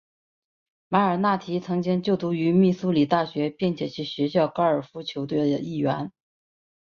[0.89, 6.11] 马尔纳提曾经就读于密苏里大学并且是学校高尔夫球队的一员。